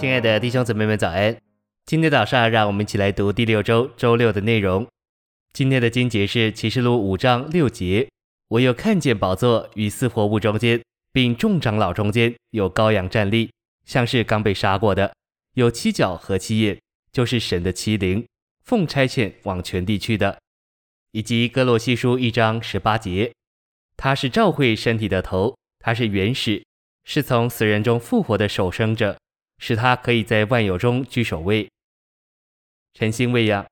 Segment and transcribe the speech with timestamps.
[0.00, 1.36] 亲爱的弟兄姊妹们，早安！
[1.84, 4.86] 今天早上，让我们一起来读第六周周六的内容。
[5.52, 8.08] 今天的经节是启示录五章六节
[8.46, 10.80] ：“我又看见宝座与四活物中间，
[11.12, 13.50] 并众长老中间有羔羊站立，
[13.86, 15.12] 像是刚被杀过的，
[15.54, 16.78] 有七角和七眼，
[17.10, 18.24] 就是神的七灵，
[18.64, 20.38] 奉差遣往全地去的。”
[21.10, 23.32] 以及哥罗西书一章十八节
[23.98, 26.64] ：“他是照会身体的头，他是原始，
[27.04, 29.18] 是从死人中复活的守生者。”
[29.58, 31.68] 使他可以在万有中居首位。
[32.94, 33.66] 晨星喂养，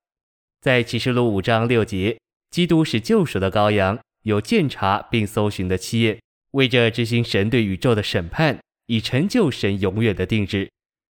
[0.61, 2.19] 在启示录五章六节，
[2.51, 6.21] 基督是救赎的羔羊，有鉴察并搜寻的七眼，
[6.53, 10.69] 为着执行神对宇宙的审判，以成就神永远的定旨。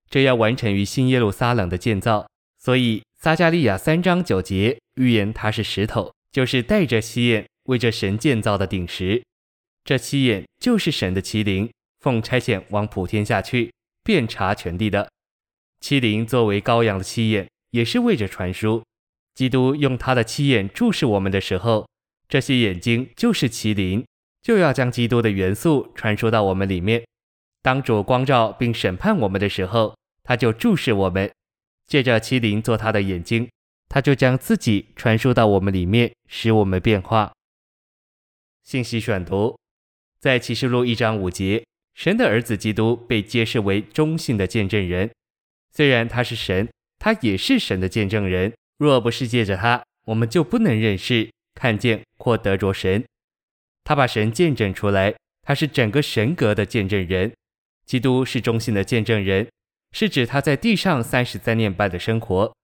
[0.09, 2.27] 这要完成于新耶路撒冷的建造。
[2.59, 9.23] 所以撒迦利亚三章九节预言他是石头，就是带着七眼，为着神建造的顶石。
[9.85, 13.73] 这七眼就是神的七灵，奉差遣往普天下去。
[14.07, 15.11] 遍察全地的
[15.81, 18.81] 七灵作为羔羊的七眼，也是为着传输。
[19.35, 21.89] 基督用他的七眼注视我们的时候，
[22.29, 24.07] 这些眼睛就是七灵，
[24.41, 27.05] 就要将基督的元素传输到我们里面。
[27.63, 31.29] 当主光照并审判我们的时候，他就注视我们，
[31.89, 33.51] 借着七灵做他的眼睛，
[33.89, 37.33] 他就将自己传输到我们里面，使我们变化。
[38.63, 39.59] 信息选读，
[40.21, 41.65] 在启示录一章五节。
[41.97, 45.11] 神的儿子基督被揭示为忠信的见证人，
[45.73, 48.53] 虽然他是神，他也是神的见证人。
[48.77, 53.03] 若不是借着他，我们就不能认识、看见或得着神。
[53.83, 57.33] 他把神见证出来，他是整个神格的见证人。
[57.87, 59.49] 基督是忠信的见证人，
[59.93, 62.55] 是指他在地上三十三年半的生活。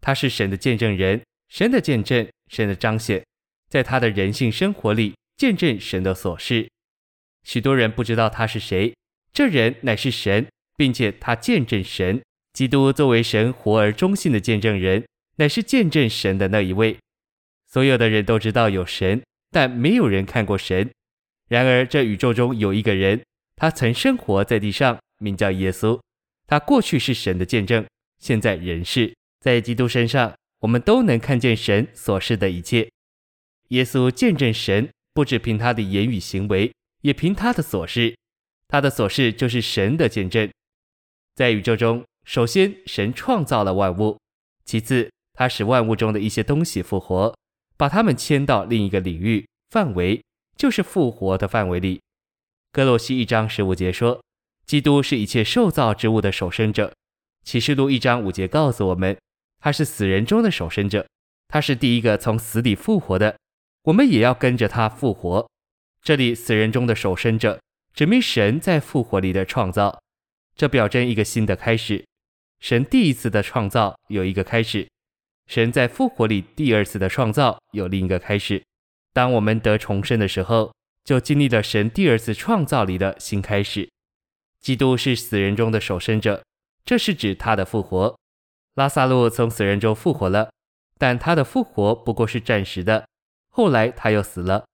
[0.00, 3.22] 他是神的见证人，神的见证，神的彰显，
[3.68, 6.70] 在他的人性生活里见证神的所事。
[7.48, 8.94] 许多人不知道他是谁，
[9.32, 10.46] 这人乃是神，
[10.76, 12.20] 并且他见证神。
[12.52, 15.02] 基督作为神活而忠信的见证人，
[15.36, 16.98] 乃是见证神的那一位。
[17.66, 20.90] 所有的人都知道有神，但没有人看过神。
[21.48, 23.24] 然而这宇宙中有一个人，
[23.56, 25.98] 他曾生活在地上，名叫耶稣。
[26.46, 27.82] 他过去是神的见证，
[28.18, 29.14] 现在仍是。
[29.40, 32.90] 在基督身上，我们都能看见神所示的一切。
[33.68, 36.70] 耶稣见证神，不只凭他的言语行为。
[37.08, 38.14] 也凭他的所事，
[38.68, 40.50] 他的所事就是神的见证。
[41.34, 44.18] 在宇宙中，首先神创造了万物，
[44.66, 47.34] 其次他使万物中的一些东西复活，
[47.78, 50.22] 把它们迁到另一个领域范围，
[50.58, 51.98] 就是复活的范围里。
[52.72, 54.22] 歌罗西一章十五节说，
[54.66, 56.92] 基督是一切受造之物的首生者。
[57.42, 59.16] 启示录一章五节告诉我们，
[59.60, 61.08] 他是死人中的首生者，
[61.48, 63.38] 他是第一个从死里复活的，
[63.84, 65.48] 我们也要跟着他复活。
[66.02, 67.60] 这里死人中的首生者，
[67.92, 70.00] 指明神在复活里的创造，
[70.56, 72.04] 这表征一个新的开始。
[72.60, 74.88] 神第一次的创造有一个开始，
[75.46, 78.62] 神在复活里第二次的创造有另一个开始。
[79.12, 80.72] 当我们得重生的时候，
[81.04, 83.88] 就经历了神第二次创造里的新开始。
[84.60, 86.42] 基督是死人中的首生者，
[86.84, 88.18] 这是指他的复活。
[88.74, 90.50] 拉撒路从死人中复活了，
[90.98, 93.06] 但他的复活不过是暂时的，
[93.48, 94.64] 后来他又死了。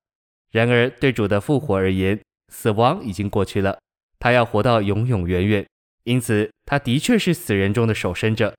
[0.55, 3.77] 然而，对主的复活而言，死亡已经过去了，
[4.21, 5.67] 他要活到永永远远。
[6.05, 8.55] 因此，他的确是死人中的首生者。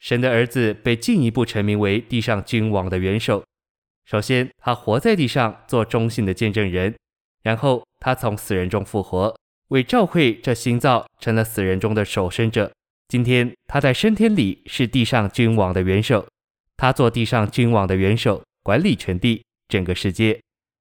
[0.00, 3.44] 神的儿子被进一步成名为地上君王的元首。
[4.06, 6.94] 首先，他活在地上做忠信的见证人，
[7.42, 9.36] 然后他从死人中复活，
[9.68, 12.72] 为召会这新造成了死人中的首生者。
[13.08, 16.26] 今天，他在升天里是地上君王的元首，
[16.78, 20.40] 他做地上君王的元首，管理全地，整个世界。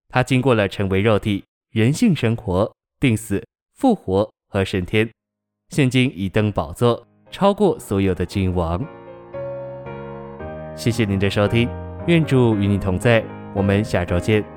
[0.09, 3.43] 他经过了成为肉体、人性生活、定死、
[3.75, 5.09] 复活和升天，
[5.69, 8.83] 现今已登宝座，超过所有的君王。
[10.75, 11.69] 谢谢您的收听，
[12.07, 13.23] 愿主与你同在，
[13.53, 14.56] 我们下周见。